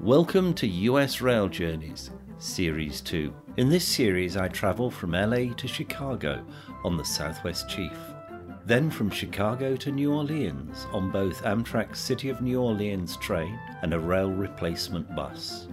[0.00, 3.34] Welcome to US Rail Journeys, Series 2.
[3.56, 6.46] In this series, I travel from LA to Chicago
[6.84, 7.96] on the Southwest Chief.
[8.64, 13.94] Then from Chicago to New Orleans on both Amtrak's City of New Orleans train and
[13.94, 15.66] a rail replacement bus.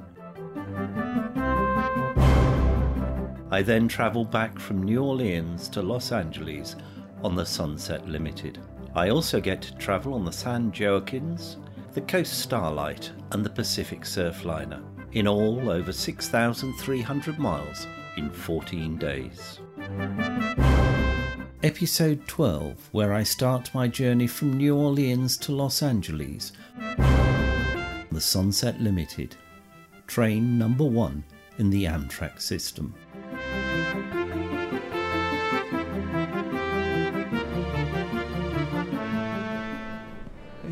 [3.54, 6.76] I then travel back from New Orleans to Los Angeles
[7.24, 8.58] on the Sunset Limited.
[8.96, 11.58] I also get to travel on the San Joaquins,
[11.92, 17.86] the Coast Starlight, and the Pacific Surfliner, in all over 6,300 miles
[18.18, 19.60] in 14 days.
[21.62, 26.54] Episode 12, where I start my journey from New Orleans to Los Angeles,
[26.88, 29.36] the Sunset Limited,
[30.08, 31.24] train number one
[31.60, 32.96] in the Amtrak system.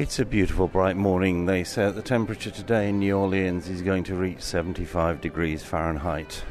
[0.02, 1.46] It's a beautiful bright morning.
[1.46, 6.44] They say the temperature today in New Orleans is going to reach 75 degrees Fahrenheit.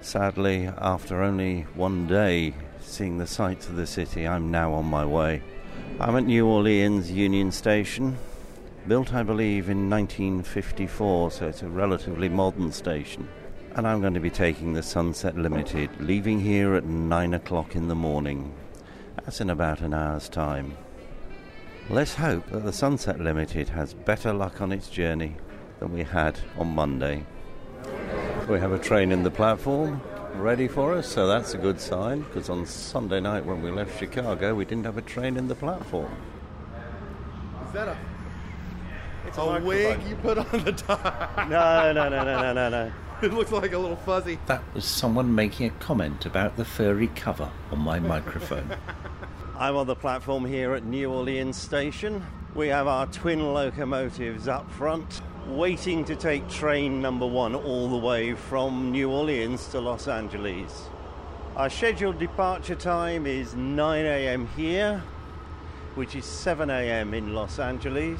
[0.00, 5.04] Sadly, after only one day seeing the sights of the city, I'm now on my
[5.04, 5.42] way.
[5.98, 8.16] I'm at New Orleans Union Station,
[8.86, 13.28] built, I believe, in 1954, so it's a relatively modern station.
[13.74, 17.88] And I'm going to be taking the Sunset Limited, leaving here at 9 o'clock in
[17.88, 18.54] the morning.
[19.16, 20.76] That's in about an hour's time.
[21.90, 25.34] Let's hope that the Sunset Limited has better luck on its journey
[25.80, 27.26] than we had on Monday.
[28.48, 30.00] We have a train in the platform
[30.36, 33.98] ready for us, so that's a good sign because on Sunday night when we left
[33.98, 36.14] Chicago, we didn't have a train in the platform.
[37.66, 37.96] Is that a,
[39.26, 41.48] It's a wig you put on the top?
[41.48, 42.92] No, no, no, no, no, no, no.
[43.22, 44.38] it looks like a little fuzzy.
[44.46, 48.76] That was someone making a comment about the furry cover on my microphone.
[49.60, 52.24] I'm on the platform here at New Orleans Station.
[52.54, 57.98] We have our twin locomotives up front, waiting to take train number one all the
[57.98, 60.88] way from New Orleans to Los Angeles.
[61.56, 64.46] Our scheduled departure time is 9 a.m.
[64.56, 65.02] here,
[65.94, 67.12] which is 7 a.m.
[67.12, 68.18] in Los Angeles.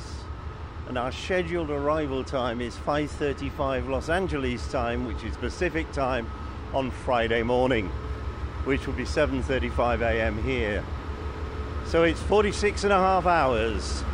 [0.89, 6.31] And our scheduled arrival time is 5:35 Los Angeles time, which is Pacific time
[6.75, 7.89] on Friday morning,
[8.65, 10.43] which will be 7:35 a.m.
[10.43, 10.85] here.
[11.91, 14.05] So it's 46 and a half hours.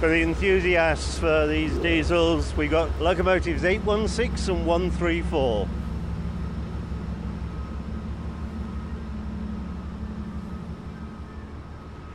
[0.00, 5.66] For the enthusiasts for these diesels, we've got locomotives 816 and 134.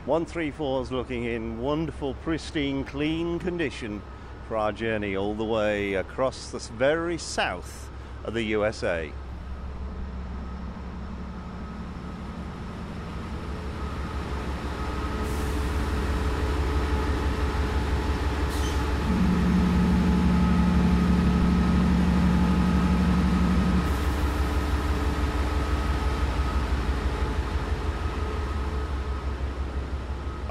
[0.06, 4.02] One three four is looking in wonderful, pristine, clean condition
[4.48, 7.90] for our journey all the way across the very south
[8.24, 9.10] of the USA.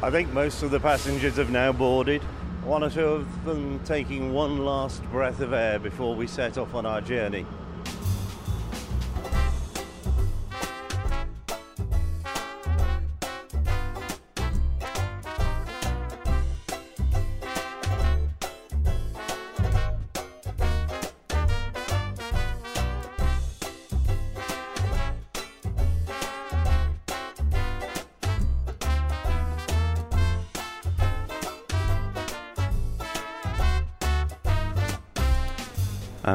[0.01, 2.21] I think most of the passengers have now boarded.
[2.65, 6.73] One or two of them taking one last breath of air before we set off
[6.73, 7.45] on our journey.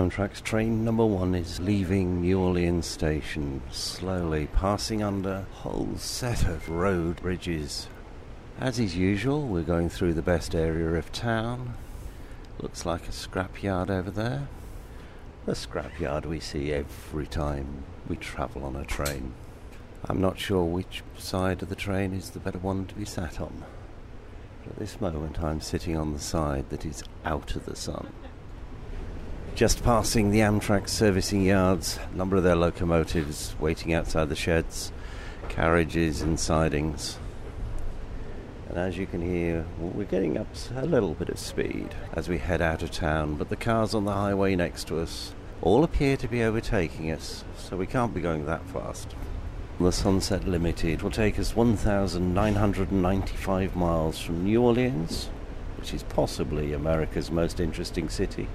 [0.08, 6.44] Amtrak's train number one is leaving New Orleans station, slowly passing under a whole set
[6.44, 7.88] of road bridges.
[8.58, 11.74] As is usual, we're going through the best area of town.
[12.58, 14.48] Looks like a scrapyard over there.
[15.46, 19.34] A scrapyard we see every time we travel on a train.
[20.06, 23.42] I'm not sure which side of the train is the better one to be sat
[23.42, 23.62] on.
[24.64, 28.08] But at this moment, I'm sitting on the side that is out of the sun.
[29.58, 34.92] Just passing the Amtrak servicing yards, a number of their locomotives waiting outside the sheds,
[35.48, 37.18] carriages and sidings.
[38.68, 40.46] And as you can hear, we're getting up
[40.76, 44.04] a little bit of speed as we head out of town, but the cars on
[44.04, 48.20] the highway next to us all appear to be overtaking us, so we can't be
[48.20, 49.16] going that fast.
[49.80, 55.30] The Sunset Limited will take us 1,995 miles from New Orleans,
[55.78, 58.46] which is possibly America's most interesting city,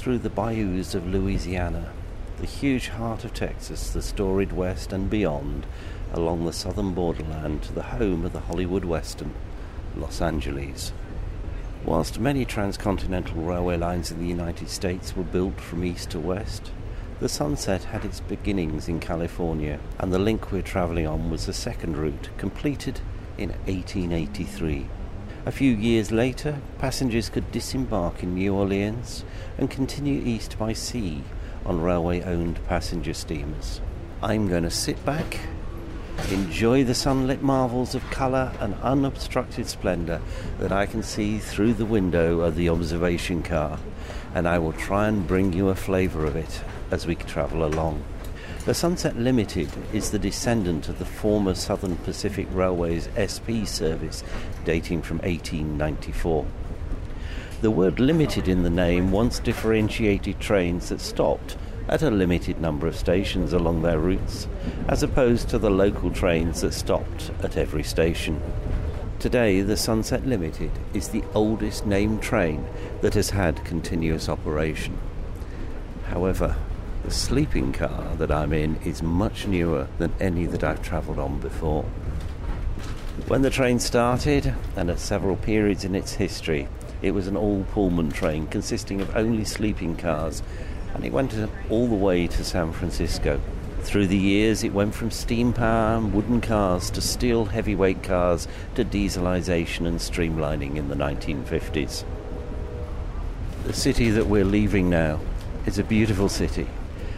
[0.00, 1.92] through the bayous of Louisiana,
[2.38, 5.66] the huge heart of Texas, the storied West, and beyond,
[6.14, 9.34] along the southern borderland to the home of the Hollywood Western,
[9.94, 10.94] Los Angeles.
[11.84, 16.70] Whilst many transcontinental railway lines in the United States were built from east to west,
[17.20, 21.52] the Sunset had its beginnings in California, and the link we're travelling on was the
[21.52, 23.02] second route, completed
[23.36, 24.86] in 1883.
[25.46, 29.24] A few years later, passengers could disembark in New Orleans
[29.56, 31.22] and continue east by sea
[31.64, 33.80] on railway owned passenger steamers.
[34.22, 35.38] I'm going to sit back
[36.30, 40.20] enjoy the sunlit marvels of colour and unobstructed splendour
[40.58, 43.80] that I can see through the window of the observation car,
[44.32, 48.04] and I will try and bring you a flavour of it as we travel along.
[48.70, 54.22] The Sunset Limited is the descendant of the former Southern Pacific Railway's SP service
[54.64, 56.46] dating from 1894.
[57.62, 61.56] The word limited in the name once differentiated trains that stopped
[61.88, 64.46] at a limited number of stations along their routes,
[64.86, 68.40] as opposed to the local trains that stopped at every station.
[69.18, 72.64] Today, the Sunset Limited is the oldest named train
[73.00, 74.96] that has had continuous operation.
[76.04, 76.54] However,
[77.04, 81.40] the sleeping car that I'm in is much newer than any that I've travelled on
[81.40, 81.84] before.
[83.26, 86.68] When the train started, and at several periods in its history,
[87.02, 90.42] it was an all Pullman train consisting of only sleeping cars
[90.94, 91.34] and it went
[91.70, 93.40] all the way to San Francisco.
[93.82, 98.46] Through the years, it went from steam power and wooden cars to steel heavyweight cars
[98.74, 102.04] to dieselisation and streamlining in the 1950s.
[103.64, 105.20] The city that we're leaving now
[105.64, 106.66] is a beautiful city,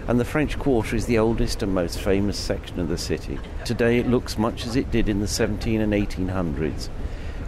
[0.08, 3.38] and the French Quarter is the oldest and most famous section of the city.
[3.64, 6.88] Today, it looks much as it did in the 17 and 1800s,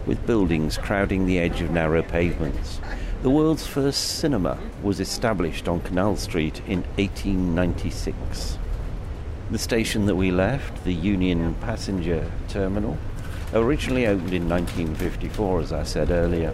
[0.05, 2.79] with buildings crowding the edge of narrow pavements.
[3.21, 8.57] The world's first cinema was established on Canal Street in 1896.
[9.51, 12.97] The station that we left, the Union Passenger Terminal,
[13.53, 16.53] originally opened in 1954, as I said earlier.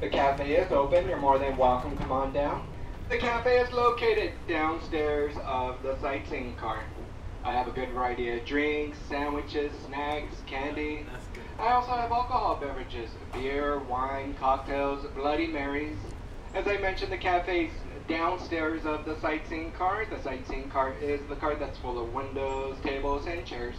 [0.00, 1.08] The cafe is open.
[1.08, 1.96] You're more than welcome.
[1.96, 2.66] Come on down.
[3.10, 6.86] The cafe is located downstairs of the sightseeing cart.
[7.44, 11.04] I have a good variety of drinks, sandwiches, snacks, candy.
[11.58, 15.98] I also have alcohol beverages, beer, wine, cocktails, Bloody Marys.
[16.54, 17.74] As I mentioned, the cafe's
[18.08, 20.08] downstairs of the sightseeing cart.
[20.08, 23.76] The sightseeing cart is the cart that's full of windows, tables, and chairs.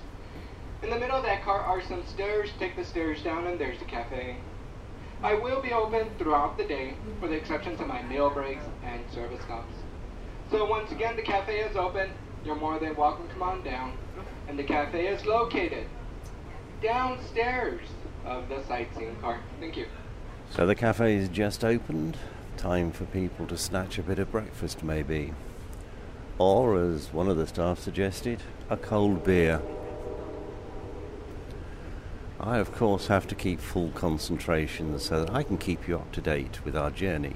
[0.83, 2.51] In the middle of that cart are some stairs.
[2.59, 4.37] Take the stairs down and there's the cafe.
[5.23, 9.01] I will be open throughout the day, for the exception to my meal breaks and
[9.11, 9.73] service stops.
[10.51, 12.11] So once again, the cafe is open
[12.45, 13.97] you're more than welcome to come on down.
[14.47, 15.87] And the cafe is located
[16.81, 17.81] downstairs
[18.23, 19.39] of the sightseeing car.
[19.59, 19.87] Thank you.
[20.51, 22.17] So the cafe is just opened.
[22.55, 25.33] Time for people to snatch a bit of breakfast, maybe.
[26.37, 29.59] Or, as one of the staff suggested, a cold beer.
[32.45, 36.11] I, of course, have to keep full concentration so that I can keep you up
[36.11, 37.35] to date with our journey.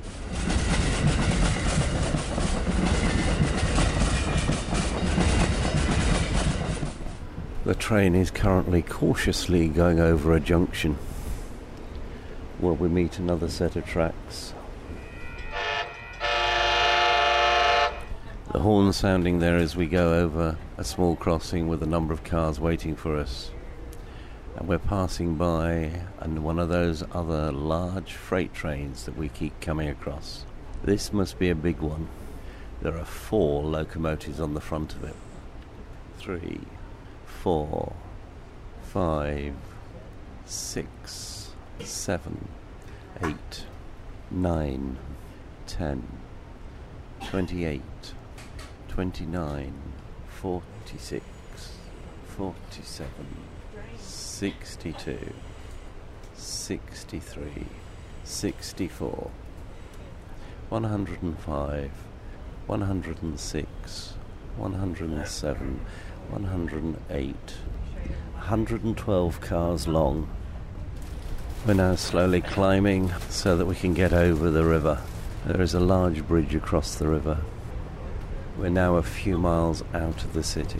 [7.65, 10.95] The train is currently cautiously going over a junction
[12.59, 14.53] where we meet another set of tracks.
[18.51, 22.23] The horn sounding there as we go over a small crossing with a number of
[22.23, 23.49] cars waiting for us.
[24.59, 29.57] And we're passing by and one of those other large freight trains that we keep
[29.61, 30.43] coming across.
[30.83, 32.09] This must be a big one.
[32.81, 35.15] There are four locomotives on the front of it.
[36.17, 36.59] Three,
[37.25, 37.93] four,
[38.83, 39.53] five,
[40.45, 42.49] six, seven,
[43.23, 43.63] eight,
[44.29, 44.97] nine,
[45.67, 46.05] ten,
[47.23, 48.13] twenty-eight,
[48.89, 49.73] twenty-nine,
[50.27, 51.18] forty-six,
[52.39, 53.09] 47,
[53.97, 55.33] 62,
[56.37, 57.65] 63,
[58.23, 59.31] 64,
[60.69, 61.91] 105,
[62.65, 64.13] 106,
[64.55, 65.81] 107,
[66.29, 67.35] 108,
[68.35, 70.29] 112 cars long.
[71.67, 75.01] We're now slowly climbing so that we can get over the river.
[75.45, 77.39] There is a large bridge across the river.
[78.57, 80.79] We're now a few miles out of the city.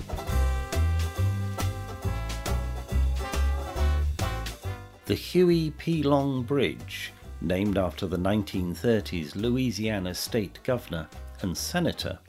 [5.09, 6.03] The Huey P.
[6.03, 11.07] Long Bridge, named after the 1930s Louisiana state governor
[11.41, 12.19] and senator,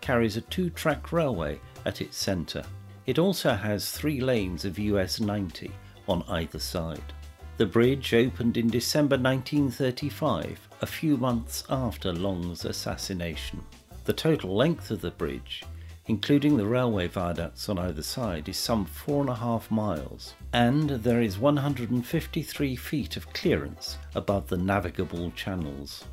[0.00, 2.64] carries a two track railway at its centre.
[3.06, 5.70] It also has three lanes of US 90
[6.08, 7.12] on either side.
[7.58, 13.62] The bridge opened in December 1935, a few months after Long's assassination.
[14.04, 15.62] The total length of the bridge,
[16.08, 20.90] including the railway viaducts on either side, is some four and a half miles, and
[20.90, 26.04] there is 153 feet of clearance above the navigable channels.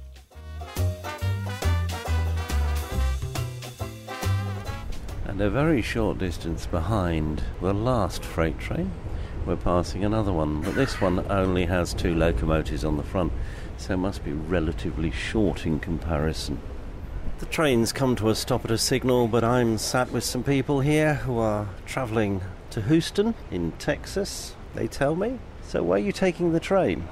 [5.26, 8.92] And a very short distance behind the last freight train,
[9.46, 13.34] we're passing another one, but this one only has two locomotives on the front,
[13.78, 16.60] so must be relatively short in comparison.
[17.44, 20.80] The trains come to a stop at a signal, but I'm sat with some people
[20.80, 25.40] here who are travelling to Houston in Texas, they tell me.
[25.62, 27.06] So, where are you taking the train?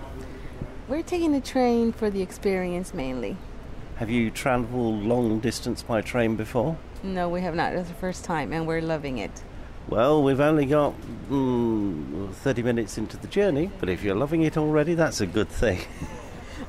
[0.87, 3.35] We're taking the train for the experience mainly.
[3.97, 6.77] Have you travelled long distance by train before?
[7.03, 7.73] No, we have not.
[7.73, 9.43] It's the first time, and we're loving it.
[9.89, 10.93] Well, we've only got
[11.29, 15.49] mm, 30 minutes into the journey, but if you're loving it already, that's a good
[15.49, 15.81] thing.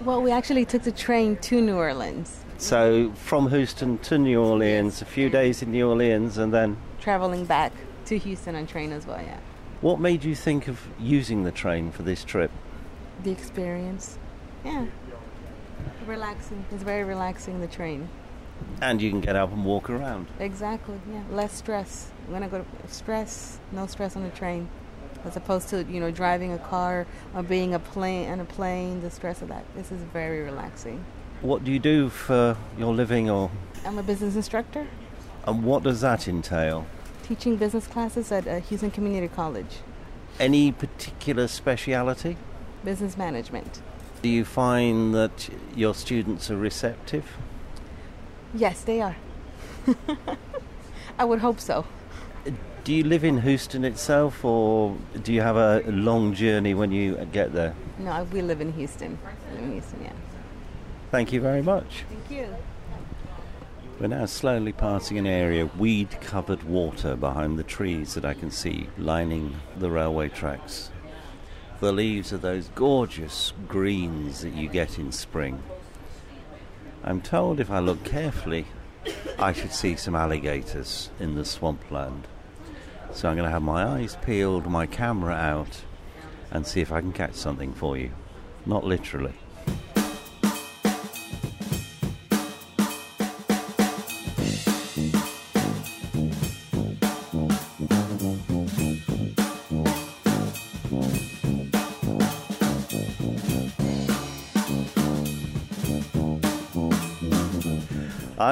[0.05, 5.03] Well, we actually took the train to New Orleans, So, from Houston to New Orleans,
[5.03, 7.73] a few days in New Orleans, and then traveling back
[8.05, 9.39] to Houston on train as well, yeah.
[9.81, 12.53] what made you think of using the train for this trip?
[13.25, 14.17] The experience,
[14.65, 14.87] yeah.
[16.07, 16.65] Relaxing.
[16.71, 18.09] It's very relaxing, the train.
[18.81, 20.29] And you can get up and walk around.
[20.39, 21.25] Exactly, yeah.
[21.33, 22.13] Less stress.
[22.29, 24.69] When I go to stress, no stress on the train.
[25.25, 29.01] As opposed to, you know, driving a car or being a plane on a plane,
[29.01, 29.65] the stress of that.
[29.75, 31.05] This is very relaxing.
[31.43, 33.51] What do you do for your living, or
[33.85, 34.87] I'm a business instructor,
[35.47, 36.87] and what does that entail?
[37.25, 39.79] teaching business classes at uh, Houston Community College,
[40.41, 42.37] Any particular speciality?
[42.85, 43.81] business management.
[44.23, 47.25] Do you find that your students are receptive?
[48.55, 49.17] Yes, they are.
[51.19, 51.87] I would hope so.
[52.85, 57.17] Do you live in Houston itself, or do you have a long journey when you
[57.33, 57.75] get there?
[57.99, 59.17] No, we live in Houston.
[59.49, 60.13] We live in Houston, yeah.
[61.13, 62.05] Thank you very much.
[62.09, 62.57] Thank you.
[64.01, 68.33] We're now slowly passing an area of weed covered water behind the trees that I
[68.33, 70.91] can see lining the railway tracks.
[71.81, 75.63] The leaves are those gorgeous greens that you get in spring.
[77.05, 78.65] I'm told if I look carefully,
[79.39, 82.27] I should see some alligators in the swampland.
[83.13, 85.83] So I'm going to have my eyes peeled, my camera out,
[86.51, 88.13] and see if I can catch something for you.
[88.65, 89.35] Not literally.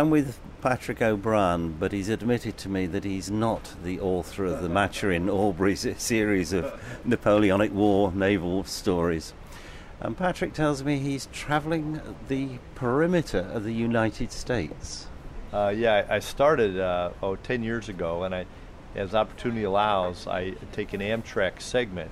[0.00, 4.62] I'm with Patrick O'Brien, but he's admitted to me that he's not the author of
[4.62, 6.72] the Maturin Aubrey series of
[7.04, 9.34] Napoleonic War naval stories.
[10.00, 15.06] And Patrick tells me he's travelling the perimeter of the United States.
[15.52, 18.46] Uh, yeah, I started uh, oh 10 years ago, and I,
[18.94, 22.10] as opportunity allows, I take an Amtrak segment,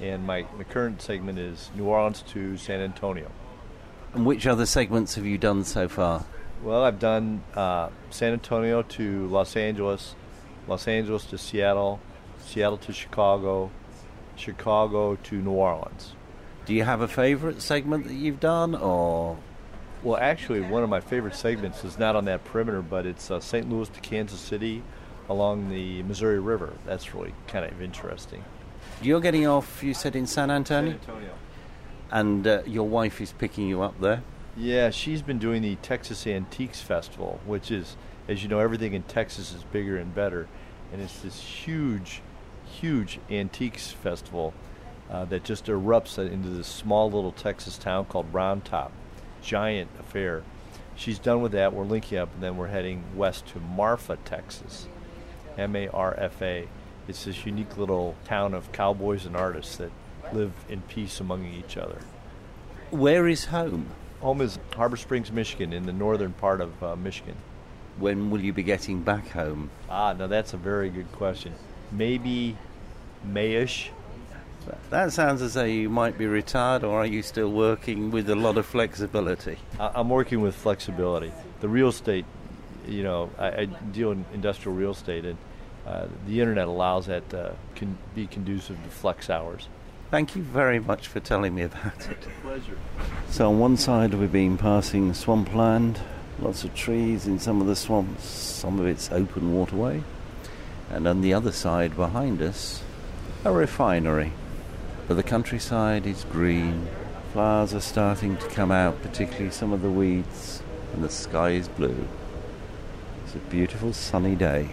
[0.00, 3.30] and my, my current segment is New Orleans to San Antonio.
[4.14, 6.24] And which other segments have you done so far?
[6.62, 10.14] Well, I've done uh, San Antonio to Los Angeles,
[10.68, 12.00] Los Angeles to Seattle,
[12.38, 13.70] Seattle to Chicago,
[14.36, 16.14] Chicago to New Orleans.
[16.66, 19.38] Do you have a favourite segment that you've done, or
[20.02, 23.40] Well, actually, one of my favorite segments is not on that perimeter, but it's uh,
[23.40, 23.68] St.
[23.70, 24.82] Louis to Kansas City
[25.28, 26.74] along the Missouri River.
[26.86, 28.44] That's really kind of interesting.
[29.00, 29.82] you're getting off?
[29.82, 31.30] You said in San Antonio, Antonio.
[32.10, 34.22] and uh, your wife is picking you up there.
[34.60, 37.96] Yeah, she's been doing the Texas Antiques Festival, which is,
[38.28, 40.48] as you know, everything in Texas is bigger and better.
[40.92, 42.20] And it's this huge,
[42.66, 44.52] huge antiques festival
[45.10, 48.92] uh, that just erupts into this small little Texas town called Round Top.
[49.40, 50.42] Giant affair.
[50.94, 51.72] She's done with that.
[51.72, 54.88] We're linking up, and then we're heading west to Marfa, Texas.
[55.56, 56.68] M A R F A.
[57.08, 59.90] It's this unique little town of cowboys and artists that
[60.34, 62.00] live in peace among each other.
[62.90, 63.86] Where is home?
[64.20, 67.36] Home is Harbor Springs, Michigan, in the northern part of uh, Michigan.
[67.98, 69.70] when will you be getting back home?
[69.88, 71.52] Ah, now that's a very good question.
[71.92, 72.56] Maybe
[73.26, 73.88] Mayish.
[74.90, 78.34] That sounds as though you might be retired, or are you still working with a
[78.36, 79.56] lot of flexibility?
[79.78, 81.32] I- I'm working with flexibility.
[81.60, 82.24] The real estate,
[82.86, 85.38] you know, I, I deal in industrial real estate, and
[85.86, 89.68] uh, the internet allows that to can be conducive to flex hours.
[90.10, 92.18] Thank you very much for telling me about it.
[92.42, 92.76] Pleasure.
[93.28, 96.00] So on one side we've been passing swampland,
[96.40, 100.02] lots of trees in some of the swamps, some of it's open waterway,
[100.90, 102.82] and on the other side behind us,
[103.44, 104.32] a refinery.
[105.06, 106.88] But the countryside is green,
[107.32, 110.60] flowers are starting to come out, particularly some of the weeds,
[110.92, 112.08] and the sky is blue.
[113.24, 114.70] It's a beautiful sunny day.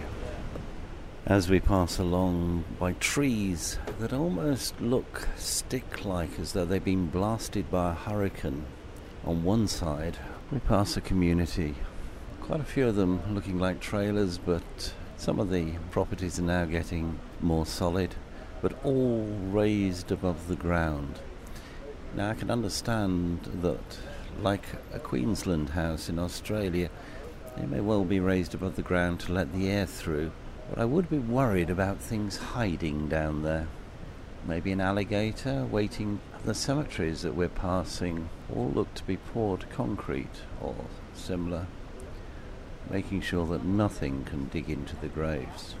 [1.28, 7.08] As we pass along by trees that almost look stick like as though they've been
[7.08, 8.64] blasted by a hurricane,
[9.26, 10.16] on one side
[10.50, 11.74] we pass a community.
[12.40, 16.64] Quite a few of them looking like trailers, but some of the properties are now
[16.64, 18.14] getting more solid,
[18.62, 21.20] but all raised above the ground.
[22.14, 23.98] Now I can understand that,
[24.40, 26.88] like a Queensland house in Australia,
[27.54, 30.32] they may well be raised above the ground to let the air through,
[30.68, 33.68] but I would be worried about things hiding down there.
[34.46, 36.20] Maybe an alligator waiting.
[36.44, 40.74] The cemeteries that we're passing all look to be poured concrete or
[41.14, 41.66] similar,
[42.88, 45.74] making sure that nothing can dig into the graves.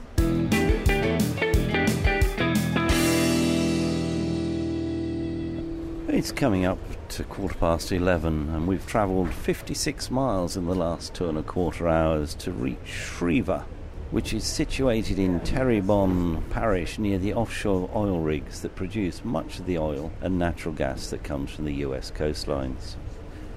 [6.10, 6.78] It's coming up
[7.10, 11.42] to quarter past 11, and we've travelled 56 miles in the last two and a
[11.42, 13.64] quarter hours to reach Schriever,
[14.10, 19.66] which is situated in Terrebonne Parish near the offshore oil rigs that produce much of
[19.66, 22.96] the oil and natural gas that comes from the US coastlines.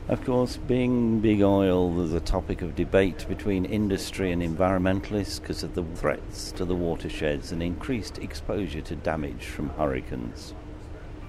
[0.10, 5.64] Of course, being big oil, there's a topic of debate between industry and environmentalists because
[5.64, 10.54] of the threats to the watersheds and increased exposure to damage from hurricanes.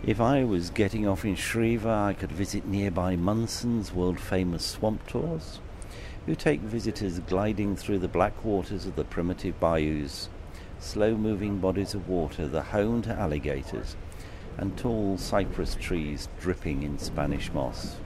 [0.04, 5.06] If I was getting off in Schriever, I could visit nearby Munson's world famous swamp
[5.06, 5.60] tours,
[6.26, 10.28] who take visitors gliding through the black waters of the primitive bayous,
[10.78, 13.96] slow moving bodies of water, the home to alligators,
[14.56, 17.96] and tall cypress trees dripping in Spanish moss.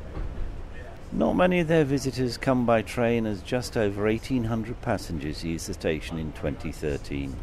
[1.12, 5.74] Not many of their visitors come by train, as just over 1,800 passengers used the
[5.74, 7.36] station in 2013.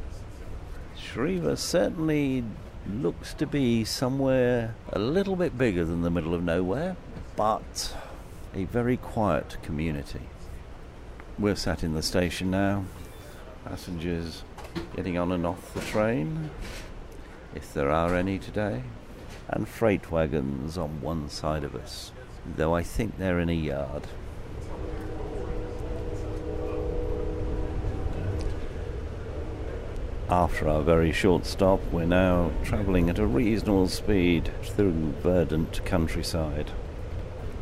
[0.97, 2.43] Schriever certainly
[2.87, 6.95] looks to be somewhere a little bit bigger than the middle of nowhere,
[7.35, 7.95] but
[8.53, 10.21] a very quiet community.
[11.39, 12.85] We're sat in the station now,
[13.65, 14.43] passengers
[14.95, 16.51] getting on and off the train,
[17.55, 18.83] if there are any today,
[19.49, 22.11] and freight wagons on one side of us,
[22.55, 24.07] though I think they're in a yard.
[30.29, 36.71] After our very short stop, we're now travelling at a reasonable speed through verdant countryside.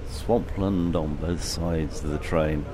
[0.09, 2.65] Swampland on both sides of the train.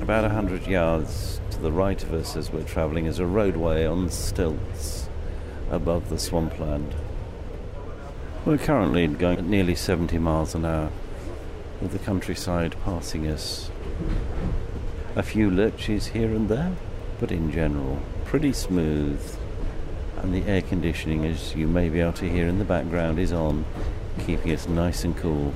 [0.00, 3.84] About a hundred yards to the right of us as we're travelling is a roadway
[3.84, 5.10] on stilts
[5.70, 6.94] above the swampland.
[8.46, 10.90] We're currently going at nearly 70 miles an hour,
[11.82, 13.70] with the countryside passing us.
[15.16, 16.72] A few lurches here and there,
[17.20, 19.22] but in general, pretty smooth.
[20.16, 23.34] And the air conditioning, as you may be able to hear in the background, is
[23.34, 23.66] on,
[24.24, 25.52] keeping us nice and cool.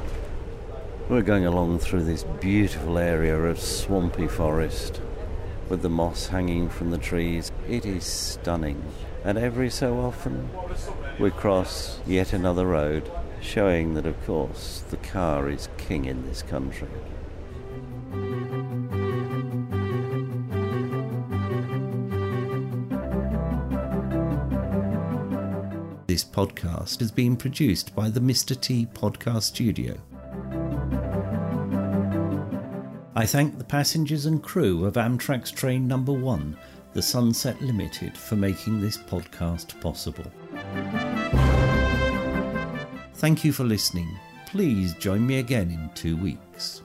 [1.07, 5.03] We're going along through this beautiful area of swampy forest
[5.69, 7.53] with the moss hanging from the trees.
[7.69, 8.83] It is stunning.
[9.23, 10.49] And every so often
[11.19, 13.13] we cross yet another road,
[13.43, 16.89] showing that, of course, the car is king in this country.
[26.07, 28.59] This podcast has been produced by the Mr.
[28.59, 29.99] T Podcast Studio.
[33.17, 36.57] I thank the passengers and crew of Amtrak's train number one,
[36.95, 40.25] the Sunset Limited, for making this podcast possible.
[43.15, 44.09] Thank you for listening.
[44.47, 46.83] Please join me again in two weeks.